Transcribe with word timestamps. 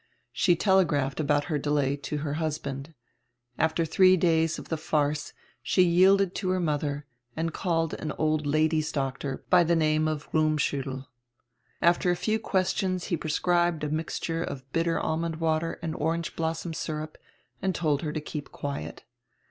She 0.31 0.55
telegraphed 0.55 1.19
about 1.19 1.43
her 1.43 1.59
delay 1.59 1.95
to 1.95 2.17
her 2.25 2.33
husband. 2.41 2.95
After 3.59 3.83
diree 3.85 4.17
days 4.19 4.57
of 4.57 4.69
die 4.69 4.75
farce 4.75 5.31
she 5.61 5.83
yielded 5.83 6.33
to 6.33 6.49
her 6.49 6.59
modier 6.59 7.05
and 7.37 7.53
called 7.53 7.93
an 7.93 8.11
old 8.17 8.47
ladies' 8.47 8.91
doctor 8.91 9.43
by 9.51 9.63
die 9.63 9.75
name 9.75 10.07
of 10.07 10.27
Rummschuttel. 10.33 11.05
After 11.83 12.09
a 12.09 12.15
few 12.15 12.39
questions 12.39 13.09
he 13.13 13.15
prescribed 13.15 13.83
a 13.83 13.89
mixture 13.89 14.41
of 14.43 14.65
bitter 14.73 14.99
almond 14.99 15.35
water 15.35 15.77
and 15.83 15.93
orange 15.95 16.35
blossom 16.35 16.73
syrup 16.73 17.15
and 17.61 17.75
told 17.75 18.01
her 18.01 18.11
to 18.11 18.19
keep 18.19 18.51
quiet. 18.51 19.03